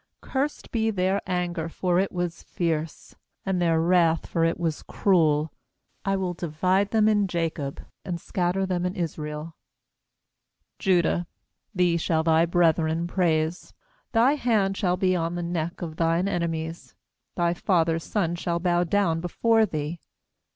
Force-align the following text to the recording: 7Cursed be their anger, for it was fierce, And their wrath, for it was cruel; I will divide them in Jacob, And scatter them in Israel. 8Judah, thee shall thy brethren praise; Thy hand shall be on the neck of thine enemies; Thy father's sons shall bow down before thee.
7Cursed 0.23 0.71
be 0.71 0.89
their 0.89 1.21
anger, 1.27 1.69
for 1.69 1.99
it 1.99 2.11
was 2.11 2.41
fierce, 2.41 3.13
And 3.45 3.61
their 3.61 3.79
wrath, 3.79 4.25
for 4.25 4.43
it 4.43 4.59
was 4.59 4.81
cruel; 4.81 5.53
I 6.03 6.15
will 6.15 6.33
divide 6.33 6.89
them 6.89 7.07
in 7.07 7.27
Jacob, 7.27 7.85
And 8.03 8.19
scatter 8.19 8.65
them 8.65 8.83
in 8.83 8.95
Israel. 8.95 9.55
8Judah, 10.79 11.27
thee 11.75 11.97
shall 11.97 12.23
thy 12.23 12.47
brethren 12.47 13.05
praise; 13.05 13.75
Thy 14.11 14.33
hand 14.33 14.75
shall 14.75 14.97
be 14.97 15.15
on 15.15 15.35
the 15.35 15.43
neck 15.43 15.83
of 15.83 15.97
thine 15.97 16.27
enemies; 16.27 16.95
Thy 17.35 17.53
father's 17.53 18.03
sons 18.03 18.39
shall 18.39 18.57
bow 18.59 18.83
down 18.83 19.21
before 19.21 19.67
thee. 19.67 19.99